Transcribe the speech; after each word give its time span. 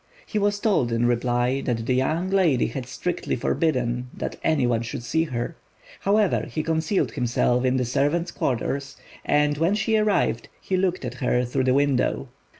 He 0.25 0.39
was 0.39 0.59
told 0.59 0.91
in 0.91 1.05
reply 1.05 1.61
that 1.63 1.85
the 1.85 1.93
young 1.93 2.31
lady 2.31 2.65
had 2.65 2.87
strictly 2.87 3.35
forbidden 3.35 4.09
that 4.15 4.35
any 4.43 4.65
one 4.65 4.81
should 4.81 5.03
see 5.03 5.25
her; 5.25 5.55
however, 5.99 6.47
he 6.49 6.63
concealed 6.63 7.11
himself 7.11 7.63
in 7.65 7.77
the 7.77 7.85
servants' 7.85 8.31
quarters, 8.31 8.97
and 9.23 9.59
when 9.59 9.75
she 9.75 9.97
arrived 9.97 10.49
he 10.59 10.75
looked 10.75 11.05
at 11.05 11.13
her 11.21 11.45
through 11.45 11.65
the 11.65 11.75
window. 11.75 12.29